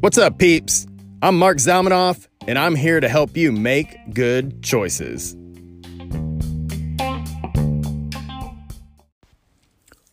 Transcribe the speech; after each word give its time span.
What's 0.00 0.16
up, 0.16 0.38
peeps? 0.38 0.86
I'm 1.20 1.38
Mark 1.38 1.58
Zalmanoff, 1.58 2.26
and 2.48 2.58
I'm 2.58 2.74
here 2.74 3.00
to 3.00 3.08
help 3.08 3.36
you 3.36 3.52
make 3.52 4.14
good 4.14 4.62
choices. 4.62 5.36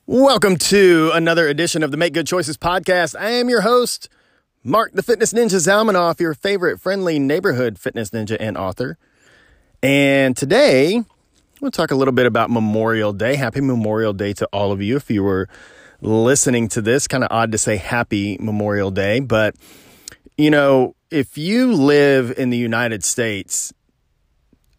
Welcome 0.05 0.57
to 0.57 1.11
another 1.13 1.47
edition 1.47 1.83
of 1.83 1.91
the 1.91 1.97
Make 1.97 2.13
Good 2.13 2.27
Choices 2.27 2.57
podcast. 2.57 3.17
I 3.17 3.29
am 3.29 3.47
your 3.47 3.61
host, 3.61 4.09
Mark 4.65 4.91
the 4.91 5.03
Fitness 5.03 5.31
Ninja 5.31 5.55
Zalmanoff, 5.55 6.19
your 6.19 6.33
favorite 6.33 6.81
friendly 6.81 7.17
neighborhood 7.17 7.79
fitness 7.79 8.09
ninja 8.09 8.35
and 8.37 8.57
author. 8.57 8.97
And 9.81 10.35
today, 10.35 11.05
we'll 11.61 11.71
talk 11.71 11.91
a 11.91 11.95
little 11.95 12.13
bit 12.13 12.25
about 12.25 12.49
Memorial 12.49 13.13
Day. 13.13 13.35
Happy 13.35 13.61
Memorial 13.61 14.13
Day 14.13 14.33
to 14.33 14.45
all 14.53 14.71
of 14.71 14.81
you. 14.81 14.95
If 14.95 15.09
you 15.09 15.23
were 15.23 15.47
listening 16.01 16.67
to 16.69 16.81
this, 16.81 17.07
kind 17.07 17.23
of 17.23 17.29
odd 17.31 17.51
to 17.51 17.57
say 17.57 17.77
happy 17.77 18.37
Memorial 18.39 18.91
Day, 18.91 19.19
but 19.19 19.55
you 20.37 20.51
know, 20.51 20.95
if 21.09 21.37
you 21.37 21.73
live 21.73 22.37
in 22.37 22.51
the 22.51 22.57
United 22.57 23.03
States, 23.03 23.73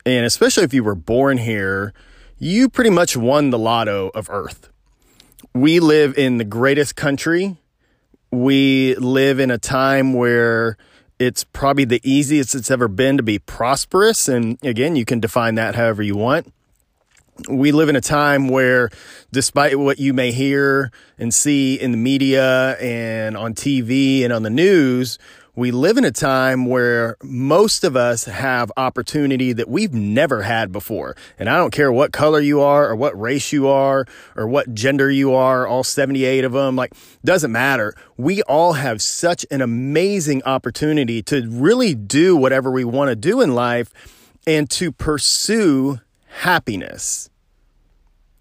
and 0.07 0.25
especially 0.25 0.63
if 0.63 0.73
you 0.73 0.85
were 0.85 0.95
born 0.95 1.39
here, 1.39 1.93
you 2.39 2.69
pretty 2.69 2.91
much 2.91 3.17
won 3.17 3.51
the 3.51 3.59
lotto 3.59 4.11
of 4.15 4.31
Earth. 4.31 4.71
We 5.55 5.81
live 5.81 6.17
in 6.17 6.39
the 6.39 6.45
greatest 6.45 6.95
country. 6.95 7.57
We 8.31 8.95
live 8.97 9.41
in 9.41 9.51
a 9.51 9.59
time 9.59 10.13
where 10.13 10.77
it's 11.19 11.43
probably 11.43 11.85
the 11.85 12.01
easiest 12.09 12.55
it's 12.55 12.71
ever 12.71 12.87
been 12.87 13.17
to 13.17 13.25
be 13.25 13.41
prosperous. 13.41 14.29
And 14.29 14.59
again, 14.63 14.95
you 14.95 15.05
can 15.05 15.19
define 15.19 15.57
that 15.57 15.75
however 15.75 16.03
you 16.03 16.17
want 16.17 16.53
we 17.49 17.73
live 17.73 17.89
in 17.89 17.97
a 17.97 18.01
time 18.01 18.49
where, 18.49 18.91
despite 19.31 19.79
what 19.79 19.99
you 19.99 20.13
may 20.13 20.33
hear 20.33 20.91
and 21.19 21.33
see 21.33 21.75
in 21.75 21.93
the 21.93 21.97
media 21.97 22.77
and 22.79 23.37
on 23.37 23.55
TV 23.55 24.25
and 24.25 24.33
on 24.33 24.43
the 24.43 24.51
news, 24.51 25.19
we 25.55 25.73
live 25.73 25.99
in 25.99 26.05
a 26.05 26.13
time 26.13 26.67
where 26.67 27.17
most 27.21 27.83
of 27.83 27.97
us 27.97 28.27
have 28.27 28.71
opportunity 28.77 29.53
that 29.53 29.69
we've 29.69 29.93
never 29.93 30.43
had 30.43 30.71
before. 30.71 31.17
And 31.37 31.49
I 31.49 31.57
don't 31.57 31.73
care 31.73 31.91
what 31.91 32.13
color 32.13 32.39
you 32.39 32.61
are 32.61 32.89
or 32.89 32.95
what 32.95 33.19
race 33.21 33.53
you 33.53 33.67
are 33.67 34.07
or 34.37 34.47
what 34.47 34.73
gender 34.73 35.11
you 35.11 35.35
are, 35.35 35.67
all 35.67 35.83
78 35.83 36.45
of 36.45 36.53
them, 36.53 36.77
like, 36.77 36.93
doesn't 37.25 37.51
matter. 37.51 37.93
We 38.17 38.41
all 38.43 38.75
have 38.75 39.03
such 39.03 39.45
an 39.51 39.61
amazing 39.61 40.45
opportunity 40.45 41.23
to 41.25 41.49
really 41.51 41.95
do 41.95 42.37
whatever 42.37 42.71
we 42.71 42.85
want 42.85 43.09
to 43.09 43.17
do 43.17 43.41
in 43.41 43.53
life 43.55 43.93
and 44.47 44.71
to 44.71 44.93
pursue 44.93 45.99
happiness. 46.39 47.31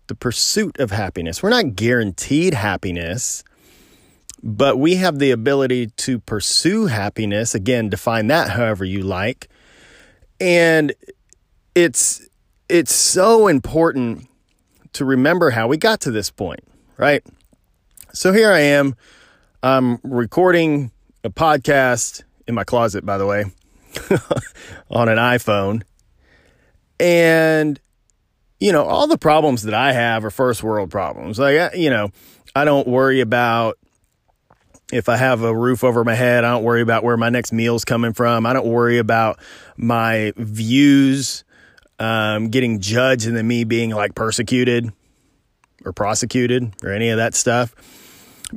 The 0.08 0.16
pursuit 0.16 0.80
of 0.80 0.92
happiness. 0.92 1.42
We're 1.42 1.50
not 1.50 1.76
guaranteed 1.76 2.54
happiness, 2.54 3.44
but 4.42 4.78
we 4.78 4.96
have 4.96 5.20
the 5.20 5.32
ability 5.32 5.88
to 5.88 6.20
pursue 6.20 6.86
happiness. 6.86 7.56
Again, 7.56 7.90
define 7.90 8.28
that 8.28 8.52
however 8.52 8.86
you 8.86 9.02
like. 9.02 9.50
And 10.40 10.94
it's 11.76 12.28
it's 12.70 12.94
so 12.94 13.48
important 13.48 14.28
to 14.94 15.04
remember 15.06 15.50
how 15.50 15.68
we 15.68 15.78
got 15.78 16.02
to 16.02 16.12
this 16.12 16.30
point, 16.30 16.62
right? 16.98 17.24
So 18.14 18.32
here 18.32 18.52
I 18.52 18.60
am. 18.60 18.96
I'm 19.64 20.00
recording 20.04 20.92
a 21.24 21.30
podcast 21.30 22.24
in 22.48 22.56
my 22.56 22.64
closet, 22.64 23.06
by 23.06 23.18
the 23.18 23.26
way, 23.26 23.46
on 24.90 25.10
an 25.10 25.18
iPhone. 25.18 25.82
And, 27.00 27.80
you 28.60 28.72
know, 28.72 28.86
all 28.86 29.08
the 29.08 29.18
problems 29.18 29.64
that 29.64 29.74
I 29.74 29.94
have 29.94 30.26
are 30.26 30.32
first 30.32 30.64
world 30.64 30.90
problems. 30.90 31.38
Like, 31.40 31.76
you 31.76 31.90
know, 31.90 32.10
I 32.56 32.66
don't 32.66 32.88
worry 32.88 33.22
about 33.22 33.78
if 34.92 35.10
I 35.10 35.18
have 35.18 35.44
a 35.44 35.56
roof 35.56 35.84
over 35.84 36.04
my 36.04 36.16
head. 36.16 36.44
I 36.44 36.52
don't 36.52 36.64
worry 36.64 36.82
about 36.82 37.04
where 37.04 37.18
my 37.18 37.30
next 37.30 37.52
meal's 37.52 37.86
coming 37.86 38.14
from. 38.14 38.46
I 38.46 38.54
don't 38.54 38.68
worry 38.68 38.98
about 38.98 39.40
my 39.76 40.34
views 40.38 41.44
um, 42.00 42.50
getting 42.50 42.80
judged 42.80 43.28
and 43.28 43.36
then 43.36 43.48
me 43.48 43.64
being 43.64 43.92
like 43.92 44.16
persecuted 44.16 44.92
or 45.86 45.94
prosecuted 45.94 46.74
or 46.84 46.92
any 46.92 47.10
of 47.10 47.18
that 47.18 47.36
stuff. 47.36 47.76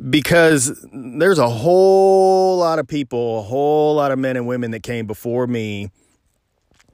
Because 0.09 0.87
there's 0.93 1.41
a 1.41 1.49
whole 1.49 2.59
lot 2.59 2.79
of 2.79 2.87
people, 2.87 3.41
a 3.41 3.43
whole 3.43 3.97
lot 3.97 4.13
of 4.13 4.19
men 4.21 4.37
and 4.37 4.47
women 4.47 4.71
that 4.71 4.85
came 4.85 5.07
before 5.07 5.49
me 5.49 5.91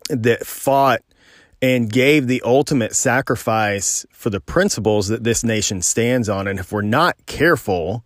that 0.09 0.47
fought 0.47 1.03
and 1.63 1.91
gave 1.91 2.27
the 2.27 2.43
ultimate 2.45 2.95
sacrifice 2.95 4.05
for 4.11 4.31
the 4.31 4.41
principles 4.41 5.09
that 5.09 5.25
this 5.25 5.43
nation 5.43 5.83
stands 5.83 6.29
on. 6.29 6.47
And 6.47 6.59
if 6.59 6.71
we're 6.71 6.83
not 6.83 7.17
careful, 7.27 8.05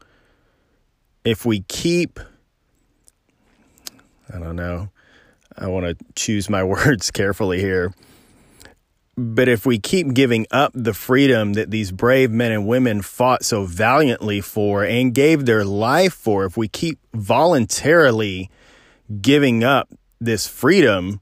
if 1.25 1.45
we 1.45 1.61
keep, 1.63 2.21
I 4.33 4.39
don't 4.39 4.57
know, 4.57 4.91
I 5.57 5.67
want 5.67 5.87
to 5.87 6.05
choose 6.15 6.49
my 6.49 6.63
words 6.65 7.11
carefully 7.11 7.61
here. 7.61 7.93
But 9.17 9.49
if 9.49 9.67
we 9.67 9.79
keep 9.79 10.15
giving 10.15 10.47
up 10.51 10.73
the 10.75 10.95
freedom 10.95 11.53
that 11.55 11.71
these 11.71 11.93
brave 11.93 12.31
men 12.31 12.53
and 12.53 12.67
women 12.67 13.03
fought 13.03 13.45
so 13.45 13.67
valiantly 13.67 14.41
for 14.41 14.83
and 14.83 15.13
gave 15.13 15.45
their 15.45 15.65
life 15.65 16.15
for, 16.15 16.47
if 16.47 16.57
we 16.57 16.69
keep 16.69 16.99
voluntarily 17.13 18.49
giving 19.21 19.63
up 19.63 19.91
this 20.21 20.47
freedom, 20.47 21.21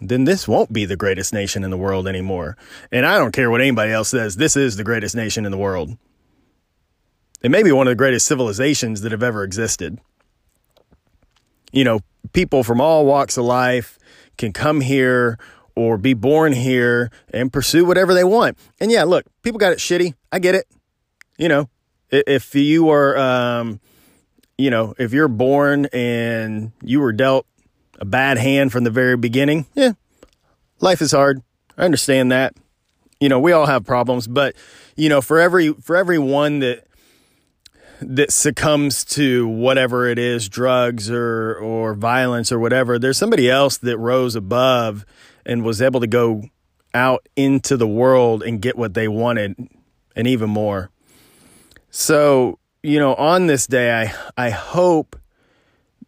then 0.00 0.24
this 0.24 0.46
won't 0.46 0.72
be 0.72 0.84
the 0.84 0.96
greatest 0.96 1.32
nation 1.32 1.64
in 1.64 1.70
the 1.70 1.76
world 1.76 2.06
anymore. 2.06 2.56
And 2.92 3.04
I 3.04 3.18
don't 3.18 3.32
care 3.32 3.50
what 3.50 3.60
anybody 3.60 3.92
else 3.92 4.08
says, 4.08 4.36
this 4.36 4.56
is 4.56 4.76
the 4.76 4.84
greatest 4.84 5.16
nation 5.16 5.44
in 5.44 5.50
the 5.50 5.58
world. 5.58 5.96
It 7.42 7.50
may 7.50 7.62
be 7.62 7.72
one 7.72 7.86
of 7.86 7.92
the 7.92 7.96
greatest 7.96 8.26
civilizations 8.26 9.00
that 9.02 9.12
have 9.12 9.22
ever 9.22 9.44
existed. 9.44 9.98
You 11.72 11.84
know, 11.84 12.00
people 12.32 12.64
from 12.64 12.80
all 12.80 13.06
walks 13.06 13.36
of 13.36 13.44
life 13.44 13.98
can 14.36 14.52
come 14.52 14.80
here 14.80 15.38
or 15.76 15.96
be 15.96 16.14
born 16.14 16.52
here 16.52 17.10
and 17.32 17.52
pursue 17.52 17.84
whatever 17.84 18.14
they 18.14 18.24
want. 18.24 18.58
And 18.80 18.90
yeah, 18.90 19.04
look, 19.04 19.26
people 19.42 19.58
got 19.58 19.72
it 19.72 19.78
shitty. 19.78 20.14
I 20.32 20.38
get 20.38 20.54
it. 20.54 20.66
You 21.36 21.48
know, 21.48 21.68
if 22.10 22.54
you 22.54 22.90
are, 22.90 23.16
um, 23.16 23.80
you 24.56 24.70
know, 24.70 24.94
if 24.98 25.12
you're 25.12 25.28
born 25.28 25.86
and 25.92 26.72
you 26.82 27.00
were 27.00 27.12
dealt 27.12 27.46
a 27.98 28.04
bad 28.04 28.38
hand 28.38 28.72
from 28.72 28.84
the 28.84 28.90
very 28.90 29.16
beginning, 29.16 29.66
yeah, 29.74 29.92
life 30.80 31.00
is 31.00 31.12
hard. 31.12 31.42
I 31.76 31.84
understand 31.84 32.32
that. 32.32 32.54
You 33.20 33.28
know, 33.28 33.40
we 33.40 33.52
all 33.52 33.66
have 33.66 33.84
problems, 33.84 34.26
but 34.26 34.54
you 34.96 35.08
know, 35.08 35.20
for 35.20 35.38
every 35.38 35.72
for 35.74 35.96
every 35.96 36.18
one 36.18 36.60
that 36.60 36.86
that 38.00 38.32
succumbs 38.32 39.04
to 39.04 39.46
whatever 39.48 40.06
it 40.06 40.18
is, 40.18 40.48
drugs 40.48 41.10
or 41.10 41.56
or 41.56 41.94
violence 41.94 42.52
or 42.52 42.58
whatever, 42.58 42.98
there's 42.98 43.18
somebody 43.18 43.50
else 43.50 43.78
that 43.78 43.98
rose 43.98 44.36
above 44.36 45.04
and 45.44 45.64
was 45.64 45.82
able 45.82 46.00
to 46.00 46.06
go 46.06 46.44
out 46.94 47.28
into 47.36 47.76
the 47.76 47.88
world 47.88 48.42
and 48.42 48.62
get 48.62 48.76
what 48.76 48.94
they 48.94 49.08
wanted 49.08 49.56
and 50.14 50.26
even 50.26 50.50
more. 50.50 50.90
So, 51.90 52.58
you 52.82 52.98
know, 52.98 53.14
on 53.14 53.46
this 53.46 53.66
day 53.66 53.92
I 53.92 54.14
I 54.36 54.50
hope 54.50 55.16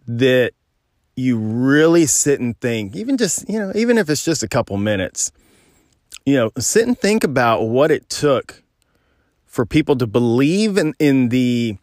that 0.07 0.53
you 1.21 1.39
really 1.39 2.07
sit 2.07 2.41
and 2.41 2.59
think, 2.61 2.97
even 2.97 3.17
just, 3.17 3.49
you 3.49 3.59
know, 3.59 3.73
even 3.75 3.99
if 3.99 4.09
it's 4.09 4.25
just 4.25 4.43
a 4.43 4.49
couple 4.49 4.77
minutes, 4.77 5.31
you 6.25 6.35
know, 6.35 6.51
sit 6.59 6.87
and 6.87 6.99
think 6.99 7.25
about 7.25 7.63
what 7.63 7.91
it 7.91 8.09
took 8.09 8.63
for 9.47 9.67
people 9.67 9.97
to 9.97 10.07
believe 10.07 10.79
in, 10.79 10.95
in 10.99 11.29
the 11.29 11.77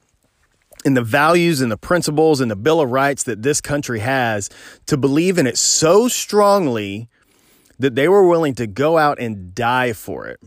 in 0.86 0.94
the 0.94 1.02
values 1.02 1.60
and 1.60 1.72
the 1.72 1.78
principles 1.78 2.40
and 2.40 2.50
the 2.50 2.56
Bill 2.56 2.80
of 2.80 2.92
Rights 2.92 3.24
that 3.24 3.42
this 3.42 3.60
country 3.60 4.00
has, 4.00 4.50
to 4.86 4.96
believe 4.96 5.38
in 5.38 5.48
it 5.48 5.58
so 5.58 6.08
strongly 6.08 7.10
that 7.80 7.96
they 7.96 8.08
were 8.08 8.26
willing 8.26 8.56
to 8.56 8.68
go 8.68 8.98
out 8.98 9.20
and 9.20 9.54
die 9.54 9.92
for 9.92 10.28
it. 10.28 10.40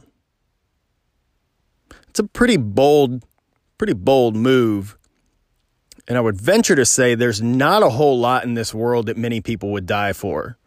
It's 2.09 2.21
a 2.21 2.25
pretty 2.25 2.57
bold, 2.57 3.25
pretty 3.77 3.93
bold 3.93 4.35
move 4.35 4.97
and 6.11 6.19
I 6.19 6.21
would 6.21 6.35
venture 6.35 6.75
to 6.75 6.85
say 6.85 7.15
there's 7.15 7.41
not 7.41 7.85
a 7.85 7.89
whole 7.89 8.19
lot 8.19 8.43
in 8.43 8.55
this 8.55 8.75
world 8.75 9.07
that 9.07 9.17
many 9.17 9.41
people 9.41 9.71
would 9.71 9.87
die 9.87 10.13
for. 10.13 10.59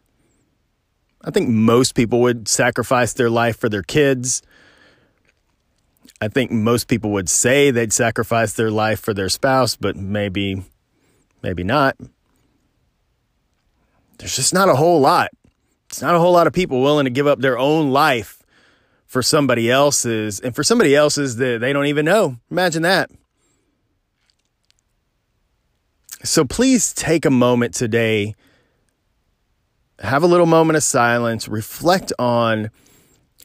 I 1.20 1.30
think 1.30 1.50
most 1.50 1.94
people 1.94 2.22
would 2.22 2.48
sacrifice 2.48 3.12
their 3.12 3.28
life 3.28 3.58
for 3.58 3.68
their 3.68 3.82
kids. 3.82 4.40
I 6.18 6.28
think 6.28 6.50
most 6.50 6.88
people 6.88 7.10
would 7.10 7.28
say 7.28 7.70
they'd 7.70 7.92
sacrifice 7.92 8.54
their 8.54 8.70
life 8.70 9.00
for 9.00 9.12
their 9.12 9.28
spouse, 9.28 9.76
but 9.76 9.96
maybe, 9.96 10.62
maybe 11.42 11.62
not. 11.62 11.98
There's 14.16 14.36
just 14.36 14.54
not 14.54 14.70
a 14.70 14.76
whole 14.76 15.00
lot. 15.00 15.28
It's 15.90 16.00
not 16.00 16.14
a 16.14 16.20
whole 16.20 16.32
lot 16.32 16.46
of 16.46 16.54
people 16.54 16.80
willing 16.80 17.04
to 17.04 17.10
give 17.10 17.26
up 17.26 17.40
their 17.40 17.58
own 17.58 17.90
life 17.90 18.42
for 19.04 19.20
somebody 19.22 19.70
else's, 19.70 20.40
and 20.40 20.56
for 20.56 20.64
somebody 20.64 20.96
else's 20.96 21.36
that 21.36 21.60
they 21.60 21.74
don't 21.74 21.86
even 21.86 22.06
know. 22.06 22.38
Imagine 22.50 22.80
that. 22.80 23.10
So 26.24 26.44
please 26.44 26.94
take 26.94 27.26
a 27.26 27.30
moment 27.30 27.74
today, 27.74 28.34
have 29.98 30.22
a 30.22 30.26
little 30.26 30.46
moment 30.46 30.76
of 30.78 30.82
silence, 30.82 31.48
reflect 31.48 32.12
on 32.18 32.70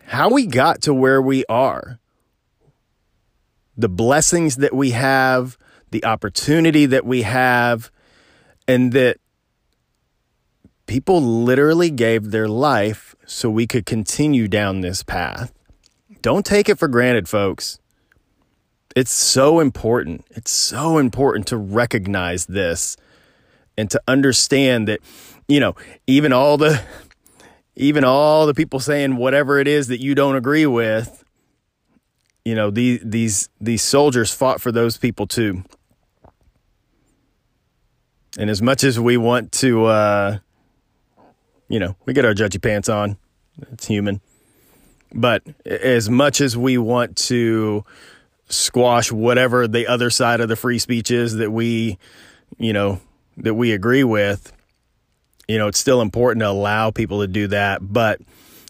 how 0.06 0.30
we 0.30 0.48
got 0.48 0.82
to 0.84 0.94
where 0.94 1.22
we 1.22 1.46
are. 1.50 2.00
the 3.80 3.90
blessings 3.90 4.58
that 4.58 4.74
we 4.74 4.92
have, 4.92 5.58
the 5.92 6.04
opportunity 6.04 6.86
that 6.86 7.06
we 7.06 7.22
have, 7.22 7.90
and 8.68 8.92
that 8.92 9.18
people 10.86 11.22
literally 11.22 11.90
gave 11.90 12.32
their 12.32 12.50
life 12.50 13.16
so 13.26 13.50
we 13.50 13.66
could 13.66 13.86
continue 13.86 14.50
down 14.50 14.82
this 14.82 15.02
path. 15.02 15.54
Don't 16.22 16.46
take 16.46 16.68
it 16.68 16.78
for 16.78 16.90
granted, 16.90 17.30
folks. 17.30 17.80
It's 18.96 19.12
so 19.12 19.60
important. 19.60 20.26
It's 20.32 20.52
so 20.52 20.98
important 20.98 21.48
to 21.48 21.58
recognize 21.58 22.46
this 22.48 22.98
and 23.78 23.90
to 23.92 24.02
understand 24.08 24.88
that, 24.88 25.00
you 25.48 25.60
know, 25.60 25.76
even 26.08 26.34
all 26.34 26.58
the 26.58 26.82
even 27.76 28.04
all 28.04 28.46
the 28.46 28.54
people 28.54 28.80
saying 28.80 29.16
whatever 29.16 29.60
it 29.60 29.68
is 29.68 29.88
that 29.88 30.02
you 30.02 30.16
don't 30.16 30.36
agree 30.36 30.66
with, 30.66 31.24
you 32.44 32.56
know, 32.56 32.72
these 32.72 33.00
these 33.04 33.50
these 33.62 33.82
soldiers 33.82 34.34
fought 34.34 34.60
for 34.60 34.72
those 34.72 34.98
people 34.98 35.28
too. 35.28 35.64
And 38.38 38.50
as 38.50 38.62
much 38.62 38.84
as 38.84 39.00
we 39.00 39.18
want 39.18 39.52
to 39.54 39.86
uh 39.86 40.38
you 41.70 41.80
know, 41.80 41.96
we 42.06 42.14
get 42.14 42.26
our 42.26 42.34
judgy 42.34 42.62
pants 42.62 42.90
on. 42.90 43.18
It's 43.72 43.86
human. 43.86 44.22
But 45.14 45.44
as 45.66 46.10
much 46.10 46.42
as 46.42 46.58
we 46.58 46.78
want 46.78 47.16
to 47.18 47.86
squash 48.50 49.12
whatever 49.12 49.68
the 49.68 49.88
other 49.88 50.10
side 50.10 50.42
of 50.42 50.50
the 50.50 50.56
free 50.56 50.80
speech 50.80 51.12
is 51.12 51.36
that 51.36 51.52
we, 51.52 51.98
you 52.58 52.74
know, 52.74 53.00
that 53.38 53.54
we 53.54 53.72
agree 53.72 54.04
with, 54.04 54.52
you 55.48 55.58
know, 55.58 55.68
it's 55.68 55.80
still 55.80 56.02
important 56.02 56.42
to 56.42 56.50
allow 56.50 56.92
people 56.92 57.22
to 57.22 57.28
do 57.28 57.48
that. 57.48 57.80
But 57.82 58.22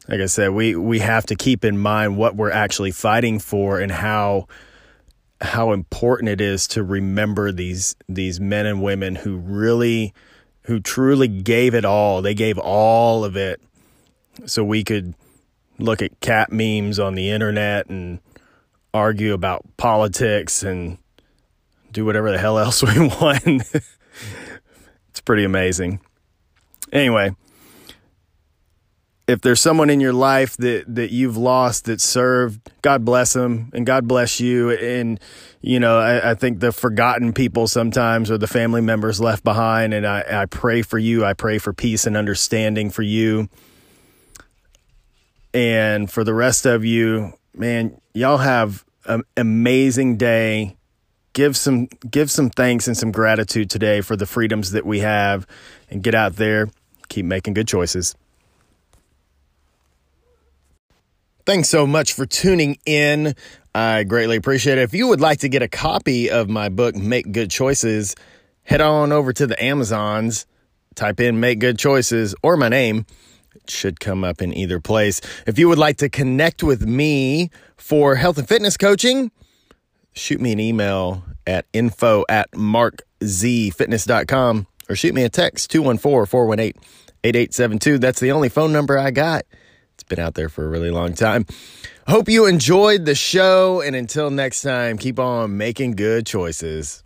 like 0.07 0.19
I 0.19 0.25
said, 0.27 0.51
we, 0.51 0.75
we 0.75 0.99
have 0.99 1.25
to 1.27 1.35
keep 1.35 1.63
in 1.65 1.77
mind 1.77 2.17
what 2.17 2.35
we're 2.35 2.51
actually 2.51 2.91
fighting 2.91 3.39
for 3.39 3.79
and 3.79 3.91
how 3.91 4.47
how 5.41 5.71
important 5.71 6.27
it 6.27 6.41
is 6.41 6.67
to 6.67 6.83
remember 6.83 7.51
these 7.51 7.95
these 8.09 8.41
men 8.41 8.65
and 8.65 8.81
women 8.81 9.15
who 9.15 9.37
really 9.37 10.13
who 10.63 10.79
truly 10.79 11.27
gave 11.27 11.73
it 11.73 11.85
all. 11.85 12.21
They 12.21 12.33
gave 12.33 12.57
all 12.57 13.23
of 13.23 13.37
it 13.37 13.61
so 14.45 14.63
we 14.63 14.83
could 14.83 15.13
look 15.77 16.01
at 16.01 16.19
cat 16.19 16.51
memes 16.51 16.99
on 16.99 17.15
the 17.15 17.29
internet 17.29 17.89
and 17.89 18.19
argue 18.93 19.33
about 19.33 19.65
politics 19.77 20.63
and 20.63 20.97
do 21.91 22.05
whatever 22.05 22.31
the 22.31 22.37
hell 22.37 22.57
else 22.59 22.83
we 22.83 22.99
want. 22.99 23.63
it's 25.09 25.21
pretty 25.23 25.43
amazing. 25.43 25.99
Anyway, 26.91 27.35
if 29.29 29.41
there's 29.41 29.61
someone 29.61 29.91
in 29.91 29.99
your 29.99 30.13
life 30.13 30.57
that 30.57 30.83
that 30.87 31.11
you've 31.11 31.37
lost 31.37 31.85
that 31.85 32.01
served, 32.01 32.59
God 32.81 33.05
bless 33.05 33.33
them 33.33 33.69
and 33.73 33.85
God 33.85 34.07
bless 34.07 34.39
you. 34.39 34.71
And 34.71 35.19
you 35.61 35.79
know, 35.79 35.99
I, 35.99 36.31
I 36.31 36.33
think 36.33 36.59
the 36.59 36.71
forgotten 36.71 37.33
people 37.33 37.67
sometimes 37.67 38.31
or 38.31 38.39
the 38.39 38.47
family 38.47 38.81
members 38.81 39.21
left 39.21 39.43
behind. 39.43 39.93
And 39.93 40.07
I, 40.07 40.23
I 40.27 40.45
pray 40.45 40.81
for 40.81 40.97
you. 40.97 41.23
I 41.23 41.33
pray 41.33 41.59
for 41.59 41.73
peace 41.73 42.07
and 42.07 42.17
understanding 42.17 42.89
for 42.89 43.03
you. 43.03 43.49
And 45.53 46.09
for 46.09 46.23
the 46.23 46.33
rest 46.33 46.65
of 46.65 46.83
you, 46.83 47.33
man, 47.53 47.99
y'all 48.13 48.37
have 48.37 48.85
an 49.05 49.23
amazing 49.37 50.17
day. 50.17 50.75
Give 51.33 51.55
some 51.55 51.87
give 52.09 52.31
some 52.31 52.49
thanks 52.49 52.87
and 52.87 52.97
some 52.97 53.11
gratitude 53.11 53.69
today 53.69 54.01
for 54.01 54.15
the 54.15 54.25
freedoms 54.25 54.71
that 54.71 54.85
we 54.85 54.99
have 54.99 55.45
and 55.89 56.03
get 56.03 56.15
out 56.15 56.35
there, 56.35 56.69
keep 57.07 57.25
making 57.25 57.53
good 57.53 57.67
choices. 57.67 58.15
Thanks 61.45 61.69
so 61.69 61.87
much 61.87 62.13
for 62.13 62.25
tuning 62.25 62.77
in. 62.85 63.35
I 63.73 64.03
greatly 64.03 64.37
appreciate 64.37 64.77
it. 64.77 64.81
If 64.81 64.93
you 64.93 65.07
would 65.07 65.21
like 65.21 65.39
to 65.39 65.49
get 65.49 65.61
a 65.61 65.67
copy 65.67 66.29
of 66.29 66.49
my 66.49 66.69
book, 66.69 66.95
Make 66.95 67.31
Good 67.31 67.49
Choices, 67.49 68.15
head 68.63 68.81
on 68.81 69.11
over 69.11 69.31
to 69.33 69.47
the 69.47 69.63
Amazons, 69.63 70.45
type 70.95 71.19
in 71.19 71.39
Make 71.39 71.59
Good 71.59 71.79
Choices 71.79 72.35
or 72.43 72.57
my 72.57 72.69
name. 72.69 73.05
Should 73.69 73.99
come 73.99 74.23
up 74.23 74.41
in 74.41 74.53
either 74.53 74.79
place. 74.79 75.19
If 75.45 75.59
you 75.59 75.67
would 75.69 75.77
like 75.77 75.97
to 75.97 76.09
connect 76.09 76.63
with 76.63 76.87
me 76.87 77.51
for 77.77 78.15
health 78.15 78.37
and 78.37 78.47
fitness 78.47 78.77
coaching, 78.77 79.31
shoot 80.13 80.41
me 80.41 80.51
an 80.51 80.59
email 80.59 81.23
at 81.45 81.65
info 81.73 82.25
at 82.29 82.49
markzfitness.com 82.51 84.67
or 84.89 84.95
shoot 84.95 85.13
me 85.13 85.23
a 85.23 85.29
text 85.29 85.69
214 85.71 86.25
418 86.25 86.81
8872. 87.23 87.97
That's 87.99 88.19
the 88.19 88.31
only 88.31 88.49
phone 88.49 88.71
number 88.71 88.97
I 88.97 89.11
got. 89.11 89.45
It's 89.93 90.03
been 90.03 90.19
out 90.19 90.35
there 90.35 90.49
for 90.49 90.65
a 90.65 90.69
really 90.69 90.91
long 90.91 91.13
time. 91.13 91.45
Hope 92.07 92.29
you 92.29 92.45
enjoyed 92.45 93.05
the 93.05 93.15
show. 93.15 93.81
And 93.81 93.95
until 93.95 94.29
next 94.29 94.61
time, 94.61 94.97
keep 94.97 95.19
on 95.19 95.57
making 95.57 95.91
good 95.91 96.25
choices. 96.25 97.03